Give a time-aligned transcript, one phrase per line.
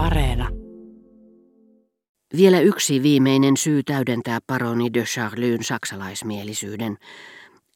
[0.00, 0.48] Areena.
[2.36, 6.96] Vielä yksi viimeinen syy täydentää paroni de Charlyn saksalaismielisyyden.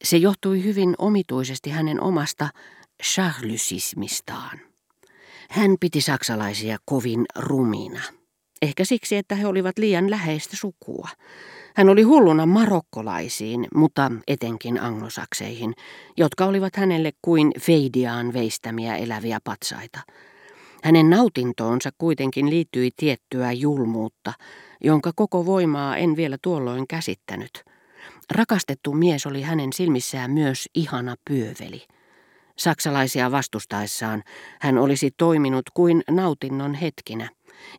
[0.03, 2.49] Se johtui hyvin omituisesti hänen omasta
[3.03, 4.59] charlysismistaan.
[5.49, 8.01] Hän piti saksalaisia kovin rumina.
[8.61, 11.09] Ehkä siksi, että he olivat liian läheistä sukua.
[11.75, 15.73] Hän oli hulluna marokkolaisiin, mutta etenkin anglosakseihin,
[16.17, 19.99] jotka olivat hänelle kuin Feidiaan veistämiä eläviä patsaita.
[20.85, 24.33] Hänen nautintoonsa kuitenkin liittyi tiettyä julmuutta,
[24.83, 27.63] jonka koko voimaa en vielä tuolloin käsittänyt.
[28.31, 31.87] Rakastettu mies oli hänen silmissään myös ihana pyöveli.
[32.57, 34.23] Saksalaisia vastustaessaan
[34.61, 37.29] hän olisi toiminut kuin nautinnon hetkinä,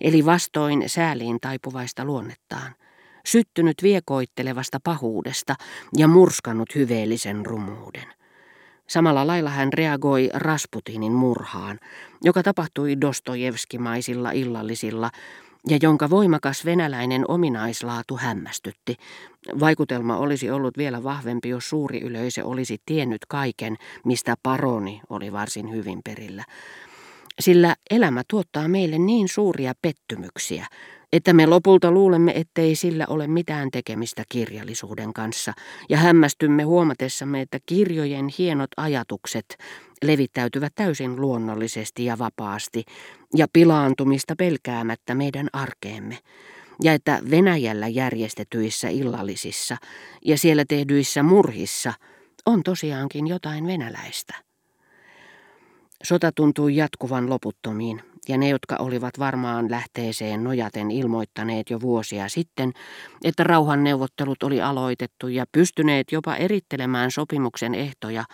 [0.01, 2.75] eli vastoin sääliin taipuvaista luonnettaan
[3.27, 5.55] syttynyt viekoittelevasta pahuudesta
[5.97, 8.17] ja murskannut hyveellisen rumuuden.
[8.89, 11.81] Samalla lailla hän reagoi Rasputinin murhaan,
[12.25, 15.11] joka tapahtui Dostojevskimaisilla illallisilla
[15.69, 18.97] ja jonka voimakas venäläinen ominaislaatu hämmästytti.
[19.61, 25.71] Vaikutelma olisi ollut vielä vahvempi, jos suuri yleisö olisi tiennyt kaiken, mistä paroni oli varsin
[25.71, 26.45] hyvin perillä.
[27.41, 30.67] Sillä elämä tuottaa meille niin suuria pettymyksiä,
[31.13, 35.53] että me lopulta luulemme, ettei sillä ole mitään tekemistä kirjallisuuden kanssa,
[35.89, 39.57] ja hämmästymme huomatessamme, että kirjojen hienot ajatukset
[40.05, 42.85] levittäytyvät täysin luonnollisesti ja vapaasti,
[43.35, 46.19] ja pilaantumista pelkäämättä meidän arkeemme,
[46.83, 49.77] ja että Venäjällä järjestetyissä illallisissa
[50.25, 51.93] ja siellä tehdyissä murhissa
[52.47, 54.35] on tosiaankin jotain venäläistä.
[56.03, 62.73] Sota tuntui jatkuvan loputtomiin, ja ne, jotka olivat varmaan lähteeseen nojaten ilmoittaneet jo vuosia sitten,
[63.25, 68.25] että rauhanneuvottelut oli aloitettu ja pystyneet jopa erittelemään sopimuksen ehtoja,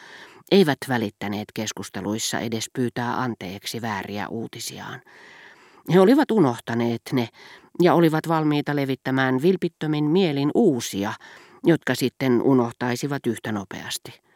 [0.51, 5.01] eivät välittäneet keskusteluissa edes pyytää anteeksi vääriä uutisiaan.
[5.93, 7.29] He olivat unohtaneet ne
[7.83, 11.13] ja olivat valmiita levittämään vilpittömin mielin uusia,
[11.65, 14.32] jotka sitten unohtaisivat yhtä nopeasti.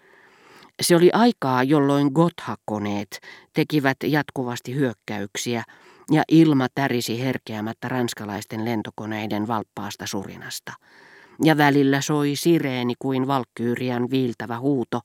[0.83, 3.21] Se oli aikaa, jolloin Gotha-koneet
[3.53, 5.63] tekivät jatkuvasti hyökkäyksiä
[6.11, 10.73] ja ilma tärisi herkeämättä ranskalaisten lentokoneiden valppaasta surinasta.
[11.45, 15.01] Ja välillä soi sireeni kuin valkkyyrian viiltävä huuto.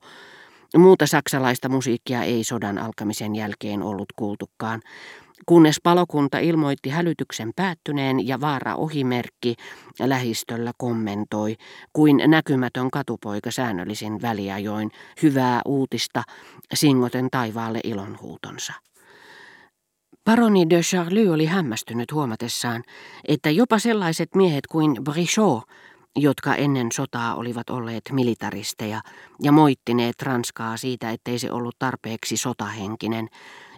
[0.77, 4.81] Muuta saksalaista musiikkia ei sodan alkamisen jälkeen ollut kuultukaan,
[5.45, 9.55] kunnes palokunta ilmoitti hälytyksen päättyneen ja vaara ohimerkki
[9.99, 11.55] lähistöllä kommentoi,
[11.93, 14.91] kuin näkymätön katupoika säännöllisin väliajoin
[15.21, 16.23] hyvää uutista
[16.73, 18.73] singoten taivaalle ilonhuutonsa.
[20.23, 22.83] Paroni de Charlie oli hämmästynyt huomatessaan,
[23.27, 25.63] että jopa sellaiset miehet kuin Brichot,
[26.15, 29.01] jotka ennen sotaa olivat olleet militaristeja
[29.41, 33.27] ja moittineet Ranskaa siitä, ettei se ollut tarpeeksi sotahenkinen,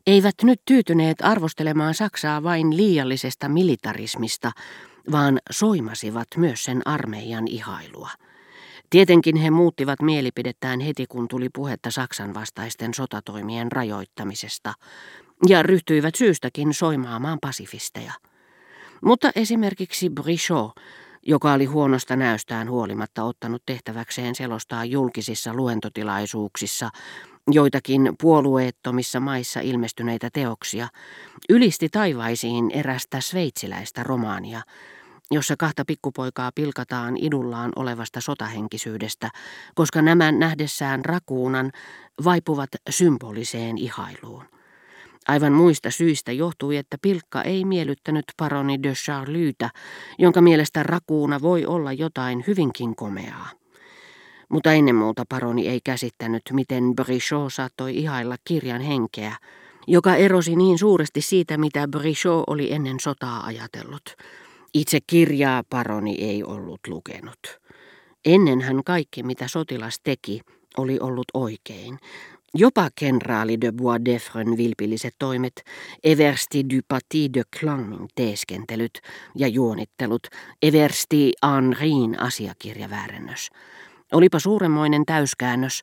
[0.07, 4.51] eivät nyt tyytyneet arvostelemaan Saksaa vain liiallisesta militarismista,
[5.11, 8.09] vaan soimasivat myös sen armeijan ihailua.
[8.89, 14.73] Tietenkin he muuttivat mielipidettään heti, kun tuli puhetta Saksan vastaisten sotatoimien rajoittamisesta,
[15.47, 18.13] ja ryhtyivät syystäkin soimaamaan pasifisteja.
[19.01, 20.71] Mutta esimerkiksi Brichot,
[21.25, 26.89] joka oli huonosta näystään huolimatta ottanut tehtäväkseen selostaa julkisissa luentotilaisuuksissa
[27.51, 30.87] joitakin puolueettomissa maissa ilmestyneitä teoksia,
[31.49, 34.61] ylisti taivaisiin erästä sveitsiläistä romaania,
[35.31, 39.29] jossa kahta pikkupoikaa pilkataan idullaan olevasta sotahenkisyydestä,
[39.75, 41.71] koska nämä nähdessään rakuunan
[42.23, 44.45] vaipuvat symboliseen ihailuun.
[45.27, 49.69] Aivan muista syistä johtui, että pilkka ei miellyttänyt paroni de Charlytä,
[50.19, 53.62] jonka mielestä rakuuna voi olla jotain hyvinkin komeaa.
[54.53, 59.35] Mutta ennen muuta paroni ei käsittänyt, miten Brichot saattoi ihailla kirjan henkeä,
[59.87, 64.03] joka erosi niin suuresti siitä, mitä Brichot oli ennen sotaa ajatellut.
[64.73, 67.39] Itse kirjaa paroni ei ollut lukenut.
[68.25, 70.41] Ennen hän kaikki, mitä sotilas teki,
[70.77, 71.99] oli ollut oikein.
[72.53, 75.63] Jopa kenraali de Boisdeffren vilpilliset toimet,
[76.03, 79.01] Eversti du Paty de Clangin teeskentelyt
[79.35, 80.27] ja juonittelut,
[80.61, 83.49] Eversti Henriin asiakirjaväärennös.
[84.13, 85.81] Olipa suuremmoinen täyskäännös,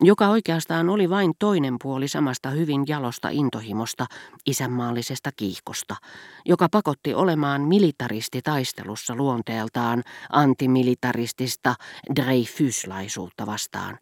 [0.00, 4.06] joka oikeastaan oli vain toinen puoli samasta hyvin jalosta intohimosta,
[4.46, 5.96] isänmaallisesta kiihkosta,
[6.44, 11.74] joka pakotti olemaan militaristitaistelussa luonteeltaan antimilitaristista
[12.16, 13.98] Dreyfuslaisuutta vastaan,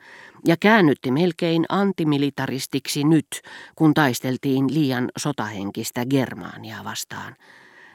[0.46, 3.42] ja käännytti melkein antimilitaristiksi nyt,
[3.76, 7.36] kun taisteltiin liian sotahenkistä Germaania vastaan.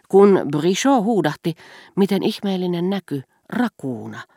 [0.10, 1.54] Kun Brichot huudahti,
[1.96, 4.22] miten ihmeellinen näky, rakuuna–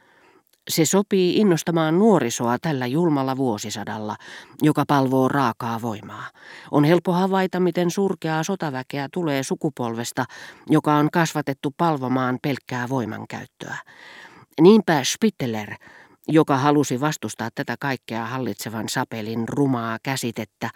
[0.70, 4.16] Se sopii innostamaan nuorisoa tällä julmalla vuosisadalla,
[4.62, 6.26] joka palvoo raakaa voimaa.
[6.70, 10.24] On helppo havaita, miten surkeaa sotaväkeä tulee sukupolvesta,
[10.70, 13.76] joka on kasvatettu palvomaan pelkkää voimankäyttöä.
[14.60, 15.74] Niinpä Spitteler,
[16.28, 20.70] joka halusi vastustaa tätä kaikkea hallitsevan sapelin rumaa käsitettä,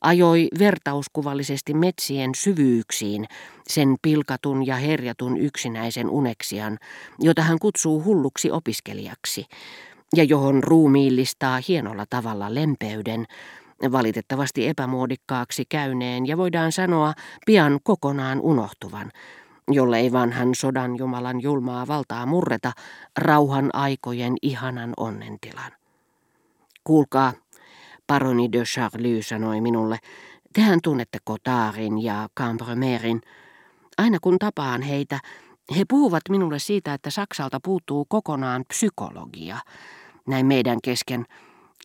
[0.00, 3.26] ajoi vertauskuvallisesti metsien syvyyksiin
[3.68, 6.78] sen pilkatun ja herjatun yksinäisen uneksian,
[7.18, 9.44] jota hän kutsuu hulluksi opiskelijaksi,
[10.16, 13.26] ja johon ruumiillistaa hienolla tavalla lempeyden,
[13.92, 17.12] valitettavasti epämuodikkaaksi käyneen ja voidaan sanoa
[17.46, 19.10] pian kokonaan unohtuvan,
[19.74, 22.72] jollei vanhan sodan Jumalan julmaa valtaa murreta
[23.18, 25.72] rauhan aikojen ihanan onnentilan.
[26.84, 27.32] Kuulkaa,
[28.06, 29.98] paroni de Charlie sanoi minulle,
[30.52, 33.20] tehän tunnette Cotardin ja Cambremerin.
[33.98, 35.18] Aina kun tapaan heitä,
[35.76, 39.58] he puhuvat minulle siitä, että Saksalta puuttuu kokonaan psykologia.
[40.28, 41.26] Näin meidän kesken.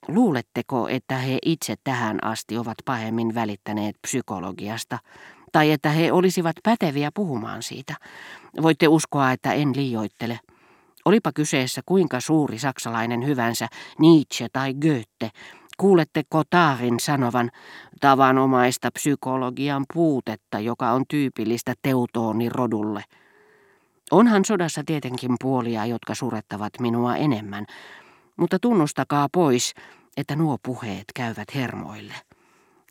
[0.07, 4.99] Luuletteko, että he itse tähän asti ovat pahemmin välittäneet psykologiasta?
[5.55, 7.95] Tai että he olisivat päteviä puhumaan siitä.
[8.61, 10.39] Voitte uskoa, että en liioittele.
[11.05, 13.67] Olipa kyseessä kuinka suuri saksalainen hyvänsä,
[13.99, 15.29] Nietzsche tai Goethe,
[15.77, 17.51] kuulette Kotaarin sanovan
[18.01, 23.03] tavanomaista psykologian puutetta, joka on tyypillistä teutoonirodulle.
[24.11, 27.65] Onhan sodassa tietenkin puolia, jotka surettavat minua enemmän,
[28.37, 29.73] mutta tunnustakaa pois,
[30.17, 32.13] että nuo puheet käyvät hermoille.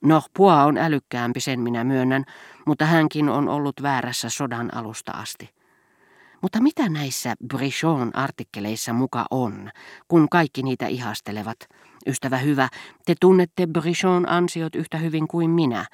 [0.05, 2.25] No, Pua on älykkäämpi, sen minä myönnän,
[2.67, 5.51] mutta hänkin on ollut väärässä sodan alusta asti.
[6.43, 9.71] Mutta mitä näissä Brichon artikkeleissa muka on,
[10.09, 11.57] kun kaikki niitä ihastelevat?
[12.07, 12.69] Ystävä hyvä,
[13.07, 15.87] te tunnette Brichon ansiot yhtä hyvin kuin minä.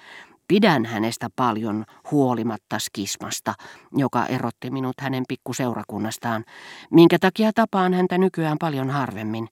[0.49, 3.55] Pidän hänestä paljon huolimatta skismasta,
[3.97, 6.45] joka erotti minut hänen pikkuseurakunnastaan,
[6.91, 9.49] minkä takia tapaan häntä nykyään paljon harvemmin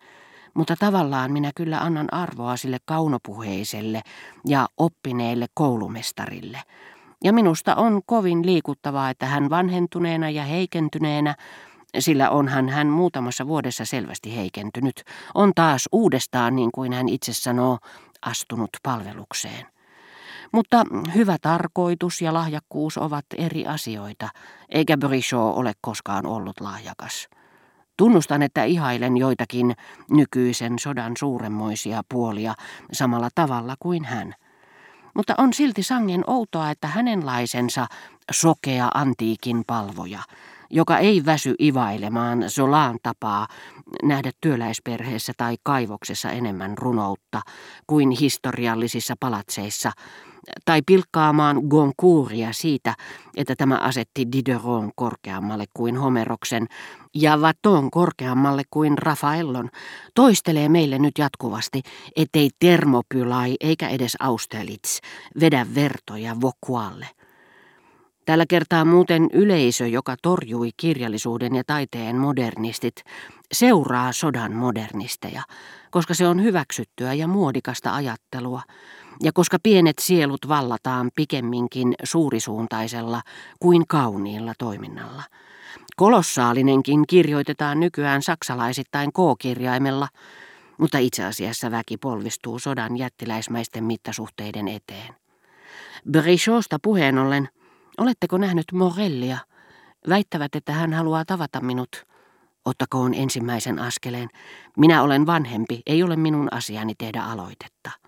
[0.55, 4.03] mutta tavallaan minä kyllä annan arvoa sille kaunopuheiselle
[4.47, 6.63] ja oppineelle koulumestarille.
[7.25, 11.35] Ja minusta on kovin liikuttavaa, että hän vanhentuneena ja heikentyneenä,
[11.99, 15.03] sillä onhan hän muutamassa vuodessa selvästi heikentynyt,
[15.35, 17.79] on taas uudestaan, niin kuin hän itse sanoo,
[18.23, 19.67] astunut palvelukseen.
[20.53, 20.85] Mutta
[21.15, 24.29] hyvä tarkoitus ja lahjakkuus ovat eri asioita,
[24.69, 27.29] eikä Brichot ole koskaan ollut lahjakas.
[27.99, 29.77] Tunnustan, että ihailen joitakin
[30.11, 32.55] nykyisen sodan suuremmoisia puolia
[32.93, 34.35] samalla tavalla kuin hän.
[35.15, 37.87] Mutta on silti sangen outoa, että hänenlaisensa
[38.31, 40.23] sokea antiikin palvoja,
[40.71, 43.47] joka ei väsy ivailemaan Zolaan tapaa
[44.03, 47.41] nähdä työläisperheessä tai kaivoksessa enemmän runoutta
[47.87, 49.93] kuin historiallisissa palatseissa–
[50.65, 52.95] tai pilkkaamaan Goncouria siitä,
[53.37, 56.67] että tämä asetti Dideron korkeammalle kuin Homeroksen
[57.15, 59.71] ja Vaton korkeammalle kuin Rafaellon,
[60.15, 61.83] toistelee meille nyt jatkuvasti,
[62.17, 65.01] ettei Termopylai eikä edes Austerlitz
[65.41, 67.07] vedä vertoja Vokualle.
[68.25, 73.05] Tällä kertaa muuten yleisö, joka torjui kirjallisuuden ja taiteen modernistit,
[73.53, 75.43] seuraa sodan modernisteja,
[75.91, 78.63] koska se on hyväksyttyä ja muodikasta ajattelua,
[79.23, 83.23] ja koska pienet sielut vallataan pikemminkin suurisuuntaisella
[83.61, 85.23] kuin kauniilla toiminnalla.
[85.97, 90.09] Kolossaalinenkin kirjoitetaan nykyään saksalaisittain K-kirjaimella,
[90.79, 95.15] mutta itse asiassa väki polvistuu sodan jättiläismäisten mittasuhteiden eteen.
[96.11, 97.49] Brichosta puheen ollen,
[97.99, 99.39] oletteko nähnyt Morellia?
[100.09, 102.07] Väittävät, että hän haluaa tavata minut.
[102.65, 104.29] Ottakoon ensimmäisen askeleen.
[104.77, 108.08] Minä olen vanhempi, ei ole minun asiani tehdä aloitetta.